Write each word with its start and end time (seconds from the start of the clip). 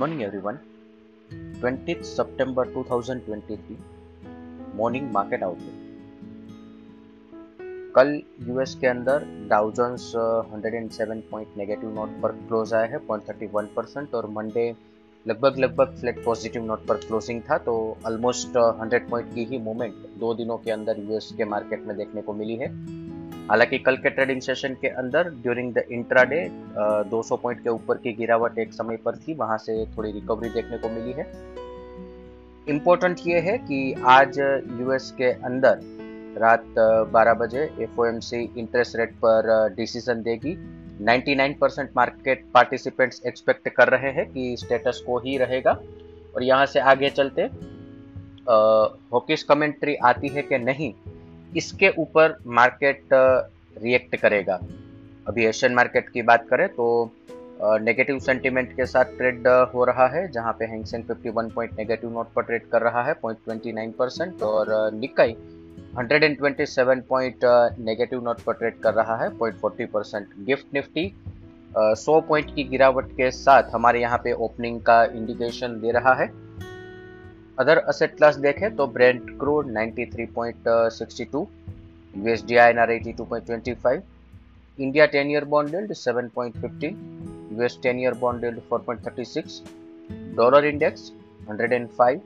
morning, 0.00 0.20
everyone. 0.22 0.58
20th 1.60 2.04
September 2.08 2.64
2023 2.74 3.78
morning 4.76 5.10
market 5.12 5.42
outlook 5.42 5.78
कल 7.94 8.12
US 8.48 8.74
के 8.74 8.86
अंदर 8.86 9.24
Dow Jones 9.48 10.04
107 10.16 11.22
point 11.30 11.56
negative 11.56 11.94
note 11.94 12.10
पर 12.22 12.32
close 12.32 12.74
आया 12.74 12.84
है 12.84 13.00
0.31 13.08 13.66
परसेंट 13.76 14.14
और 14.14 14.30
मंडे 14.30 14.66
लगभग 15.26 15.58
लगभग 15.58 15.96
फ्लैट 16.00 16.24
पॉजिटिव 16.24 16.64
नोट 16.64 16.86
पर 16.86 16.96
क्लोजिंग 17.06 17.40
था 17.50 17.58
तो 17.58 17.74
ऑलमोस्ट 18.06 18.48
100 18.48 19.00
पॉइंट 19.10 19.34
की 19.34 19.44
ही 19.44 19.58
मूवमेंट 19.58 19.94
दो 20.18 20.34
दिनों 20.34 20.58
के 20.58 20.70
अंदर 20.70 20.94
यूएस 20.98 21.32
के 21.38 21.44
मार्केट 21.54 21.86
में 21.86 21.96
देखने 21.96 22.22
को 22.22 22.32
मिली 22.32 22.56
है। 22.56 22.68
हालाँकि 23.50 23.78
कल 23.78 23.96
के 23.96 24.10
ट्रेडिंग 24.10 24.40
सेशन 24.40 24.74
के 24.80 24.88
अंदर 25.00 25.28
ड्यूरिंग 25.42 25.72
द 25.74 25.82
इंट्राडे 25.92 26.40
200 27.10 27.36
पॉइंट 27.42 27.62
के 27.62 27.70
ऊपर 27.70 27.98
की 27.98 28.12
गिरावट 28.12 28.58
एक 28.58 28.72
समय 28.72 28.96
पर 28.96 29.16
थी, 29.16 29.34
वहाँ 29.34 29.56
से 29.58 29.84
थोड़ी 29.96 30.10
रिकवरी 30.12 30.48
देखने 30.48 30.78
को 30.78 30.88
मिली 30.88 31.12
है। 31.12 31.26
इम्पोर्टेंट 32.66 33.20
ये 33.26 33.38
है 33.40 33.56
कि 33.58 33.92
आज 34.06 34.38
यूएस 34.80 35.10
के 35.18 35.30
अंदर 35.44 35.80
रात 36.38 36.64
12 37.12 37.34
बजे 37.34 37.62
एफओएमसी 37.80 38.42
इंटरेस्ट 38.58 38.96
रेट 38.96 39.14
पर 39.24 39.74
डिसीज़न 39.76 40.22
देगी। 40.22 40.54
99 41.02 41.54
परसेंट 41.60 41.90
मार्केट 41.96 42.44
पार्टिसिपेंट्स 42.54 43.22
एक्सपेक्ट 43.26 43.68
कर 43.68 43.88
रहे 43.88 44.10
हैं 44.12 44.26
कि 44.32 44.56
स्टेटस 44.58 45.02
को 45.06 45.18
ही 45.18 45.36
रहेगा। 45.38 45.78
और 46.36 46.42
यहाँ 46.42 46.66
से 46.66 46.80
आगे 46.80 47.10
चलते 47.10 47.42
हॉकिस 49.12 49.42
कमेंट्री 49.44 49.94
आती 50.06 50.28
है 50.28 50.42
कि 50.42 50.58
नहीं 50.58 50.92
इसके 51.56 51.88
ऊपर 51.98 52.36
मार्केट 52.46 53.08
रिएक्ट 53.12 54.16
करेगा। 54.16 54.60
अभी 55.28 55.44
एशियन 55.46 55.74
मार्केट 55.74 56.08
की 56.08 56.22
बात 56.22 56.46
करें 56.50 56.68
तो 56.68 56.88
नेगेटिव 57.60 58.18
सेंटीमेंट 58.18 58.72
के 58.72 58.86
साथ 58.86 59.04
ट्रेड 59.16 59.46
हो 59.74 59.84
रहा 59.84 60.06
है, 60.08 60.26
जहाँ 60.32 60.52
पे 60.52 60.64
Hang Seng 60.64 61.04
51 61.04 61.50
point 61.50 61.78
negative 61.78 62.10
note 62.10 62.32
पर 62.32 62.42
ट्रेड 62.42 62.68
कर 62.70 62.82
रहा 62.82 63.02
है 63.02 63.14
0.29 63.16 63.92
परसेंट 63.98 64.42
और 64.42 64.92
निकाई 64.94 65.36
127 65.94 67.00
पॉइंट 67.08 67.44
नेगेटिव 67.78 68.24
नोट 68.24 68.40
पर 68.40 68.52
ट्रेड 68.52 68.78
कर 68.80 68.94
रहा 68.94 69.16
है 69.16 69.28
0.40 69.38 69.86
परसेंट 69.86 70.26
गिफ्ट 70.46 70.74
निफ्टी 70.74 71.06
100 71.76 72.20
पॉइंट 72.28 72.54
की 72.54 72.64
गिरावट 72.64 73.12
के 73.12 73.30
साथ 73.30 73.70
हमारे 73.72 74.00
यहाँ 74.00 74.18
पे 74.24 74.32
ओपनिंग 74.44 74.80
का 74.80 75.02
इंडिकेशन 75.04 75.80
दे 75.80 75.92
रहा 75.92 76.14
है। 76.14 76.30
अदर 77.58 77.78
असेट 77.78 78.16
क्लास 78.16 78.36
देखें 78.36 78.76
तो 78.76 78.86
Brent 78.86 79.38
crude 79.38 79.70
93.62 79.76 81.40
USD 82.16 82.56
INR 82.56 82.90
82.25 82.92 84.02
India 84.78 85.06
10 85.14 85.32
year 85.32 85.44
bond 85.54 85.74
yield 85.74 85.94
7.15 86.00 86.92
US 87.58 87.76
10 87.86 88.02
year 88.02 88.12
bond 88.20 88.46
yield 88.46 88.60
4.36 88.72 89.56
dollar 90.36 90.64
index 90.64 91.10
105 91.48 92.20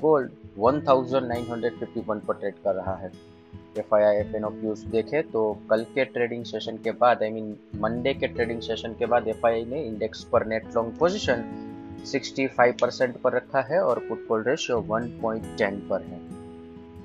gold 0.00 0.30
1951 0.58 2.20
पर 2.20 2.34
ट्रेड 2.34 2.54
कर 2.64 2.74
रहा 2.74 2.94
है। 2.94 3.10
F 3.78 3.94
I 3.94 4.02
I 4.02 4.16
F 4.16 4.36
N 4.36 4.44
O 4.44 4.86
देखे 4.86 5.22
तो 5.22 5.42
कल 5.70 5.84
के 5.94 6.04
ट्रेडिंग 6.04 6.44
सेशन 6.44 6.76
के 6.76 6.90
बाद 6.90 7.22
आई 7.22 7.30
मीन 7.30 7.56
मंडे 7.76 8.14
के 8.14 8.26
ट्रेडिंग 8.26 8.60
सेशन 8.60 8.94
के 8.98 9.06
बाद 9.06 9.28
एफ़ 9.28 9.46
आई 9.46 9.52
आई 9.52 9.64
ने 9.64 9.82
इंडेक्स 9.82 10.24
पर 10.24 10.46
नेट 10.46 10.74
लॉन्ग 10.74 10.96
पोजीशन 10.96 11.44
65 12.04 12.80
परसेंट 12.80 13.16
पर 13.16 13.32
रखा 13.32 13.60
है 13.70 13.80
और 13.82 13.98
पुट 13.98 14.26
कॉल 14.28 14.42
रेशियो 14.42 14.80
1.10 14.90 15.80
पर 15.90 16.02
है। 16.02 16.20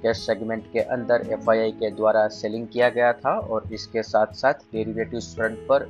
कैश 0.03 0.17
सेगमेंट 0.17 0.63
के 0.73 0.79
अंदर 0.79 1.25
एफआईआई 1.31 1.71
के 1.71 1.89
द्वारा 1.91 2.27
सेलिंग 2.27 2.67
किया 2.67 2.89
गया 2.89 3.11
था 3.15 3.37
और 3.37 3.73
इसके 3.73 4.03
साथ 4.03 4.33
साथ 4.33 4.53
डेरिवेटिव 4.73 5.19
फ्रंट 5.19 5.57
पर 5.69 5.89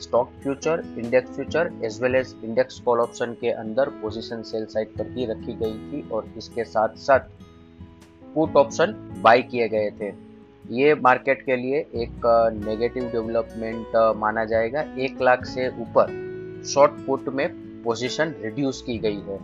stock 0.00 0.30
future 0.42 0.82
index 0.98 1.30
future 1.30 1.70
as 1.84 2.00
well 2.02 2.14
as 2.14 2.34
index 2.44 2.78
call 2.80 3.00
option 3.00 3.32
के 3.40 3.50
अंदर 3.50 3.88
पोजीशन 4.02 4.42
सेल 4.42 4.64
साइड 4.66 4.88
पर 4.88 5.10
ही 5.16 5.26
रखी 5.26 5.54
गई 5.54 5.74
थी 5.90 6.08
और 6.08 6.32
इसके 6.36 6.64
साथ 6.64 6.96
साथ 6.98 7.28
पुट 8.34 8.56
ऑप्शन 8.56 8.94
बाय 9.22 9.42
किए 9.42 9.68
गए 9.68 9.90
थे। 10.00 10.12
ये 10.74 10.94
मार्केट 10.94 11.42
के 11.42 11.56
लिए 11.56 11.78
एक 12.02 12.26
नेगेटिव 12.64 13.10
डेवलपमेंट 13.12 13.96
माना 14.16 14.44
जाएगा 14.44 14.80
एक 14.98 15.22
लाख 15.22 15.44
से 15.44 15.68
ऊपर। 15.82 16.62
शॉर्ट 16.66 16.92
पुट 17.06 17.28
में 17.28 17.48
पोजीशन 17.84 18.34
रिड्यूस 18.42 18.82
की 18.82 18.98
गई 18.98 19.20
है। 19.28 19.38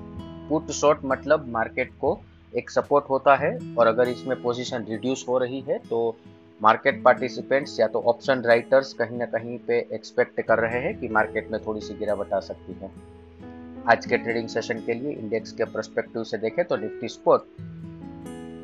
पुट 0.49 0.71
शॉर्ट 0.73 0.99
मतलब 1.05 1.49
मार्केट 1.49 1.91
को 2.01 2.19
एक 2.53 2.71
सपोर्ट 2.71 3.05
होता 3.11 3.35
है 3.37 3.59
और 3.79 3.87
अगर 3.87 4.09
इसमें 4.09 4.41
पोजीशन 4.43 4.85
रिड्यूस 4.89 5.25
हो 5.29 5.39
रही 5.39 5.61
है 5.61 5.79
तो 5.79 6.17
मार्केट 6.61 7.03
पार्टिसिपेंट्स 7.03 7.79
या 7.81 7.87
तो 7.87 8.01
ऑप्शन 8.09 8.43
राइटर्स 8.43 8.93
कहीं 8.93 9.19
ना 9.19 9.27
कहीं 9.27 9.59
पे 9.59 9.79
एक्सपेक्ट 9.95 10.41
कर 10.41 10.59
रहे 10.59 10.81
हैं 10.83 10.99
कि 11.01 11.09
मार्केट 11.09 11.51
में 11.53 11.61
थोड़ी 11.67 11.81
सी 11.81 11.95
गिरावट 11.95 12.33
आ 12.33 12.41
सकती 12.41 12.77
है। 12.83 12.91
आज 13.89 14.07
के 14.07 14.17
ट्रेडिंग 14.17 14.49
सेशन 14.49 14.81
के 14.87 14.95
लिए 14.95 15.13
इंडेक्स 15.13 15.53
के 15.53 15.65
परस्पेक्टिव 15.65 16.25
से 16.25 16.39
देखें 16.39 16.65
तो 16.65 16.77
निफ्टी 16.77 17.09
स्पोर्ट 17.09 17.43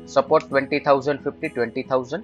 सपोर्ट 0.09 0.43
20,050 0.45 1.49
20,000 1.57 2.23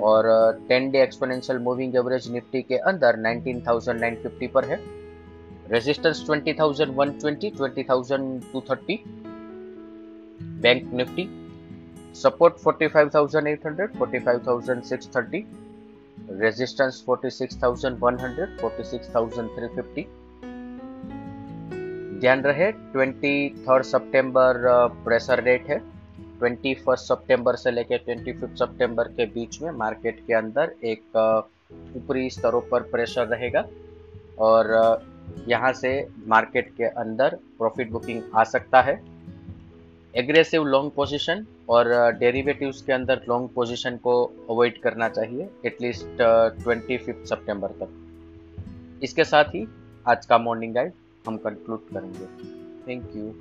और 0.00 0.26
10 0.70 0.90
day 0.92 1.02
exponential 1.02 1.58
moving 1.58 1.96
average 1.96 2.30
Nifty 2.32 2.62
के 2.62 2.76
अंदर 2.90 3.16
19,950 3.22 4.48
पर 4.48 4.64
है। 4.64 4.78
Resistance 5.70 6.24
20,120 6.30 7.50
20,230 7.58 8.98
bank 10.62 10.92
Nifty 10.94 11.24
support 12.14 12.58
45800 12.64 13.86
45630 14.00 15.40
resistance 16.42 16.96
46100 17.06 18.44
46350 18.60 20.04
ध्यान 22.20 22.42
रहे 22.42 22.68
ट्वेंटी 22.72 23.32
थर्ड 23.64 23.84
सितंबर 23.84 24.60
प्रेशर 25.04 25.42
रेट 25.42 25.64
है। 25.70 25.78
ट्वेंटी 26.38 26.74
फ़र्स्ट 26.74 27.04
सितंबर 27.04 27.56
से 27.56 27.70
लेकर 27.70 27.98
ट्वेंटी 28.04 28.32
फिफ्थ 28.32 28.54
सितंबर 28.58 29.08
के 29.16 29.26
बीच 29.34 29.60
में 29.62 29.70
मार्केट 29.78 30.20
के 30.26 30.34
अंदर 30.34 30.74
एक 30.84 31.02
ऊपरी 31.96 32.30
स्तरों 32.30 32.60
पर 32.70 32.80
प्रेशर 32.92 33.26
रहेगा। 33.26 33.64
और 34.38 34.62
यहाँ 35.48 35.72
से 35.72 35.90
मार्केट 36.26 36.68
के 36.76 36.84
अंदर 36.84 37.38
प्रॉफिट 37.58 37.90
बुकिंग 37.90 38.22
आ 38.34 38.44
सकता 38.44 38.80
है। 38.82 39.00
एग्रेसिव 40.14 40.64
लॉन्ग 40.64 40.90
पोजीशन 40.96 41.44
और 41.68 41.88
डेरिवेटिव्स 42.18 42.82
के 42.82 42.92
अंदर 42.92 43.20
लॉन्ग 43.28 43.48
पोजीशन 43.54 43.96
को 43.96 44.22
अवॉइड 44.50 44.80
करना 44.82 45.08
चाहिए 45.08 45.48
एटलीस्ट 45.66 46.06
ट्वेंटी 46.62 46.98
फिफ्थ 46.98 47.28
सेप्टेम्बर 47.28 47.68
तक। 47.80 49.00
इसके 49.02 49.24
साथ 49.24 49.44
ही 49.44 49.66
आज 50.08 50.26
का 50.26 50.38
मॉर्निंग 50.38 50.74
गाइड 50.74 50.92
हम 51.26 51.36
कंक्लूड 51.36 51.88
करेंगे। 51.92 52.26
Thank 52.86 53.16
you 53.16 53.32